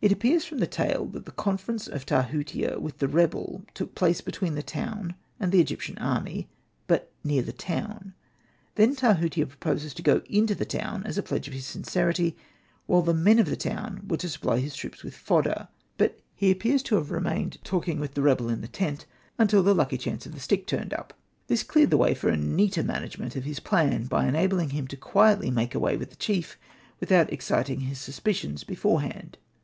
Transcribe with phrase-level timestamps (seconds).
[0.00, 3.96] It appears from the tale that the con ference of Tahutia with the rebel took
[3.96, 6.48] place between the town and the Egyptian army,
[6.86, 8.14] but near the town.
[8.76, 12.36] Then Tahutia proposes to go into the town as a pledge of his sincerity,
[12.86, 15.66] while the men of the town were to supply his troops with fodder.
[15.96, 18.88] But he appears to have remained talking with the Hosted by Google 10 THE TAKING
[18.92, 19.06] OF JOPPA rebel in the tent,
[19.36, 21.12] until the lucky chance of the stick turned up.
[21.48, 24.96] This cleared the way for a neater management of his plan, by enabling him to
[24.96, 26.56] quietly make away with the chief,
[27.00, 29.38] without exciting his suspicions beforehand.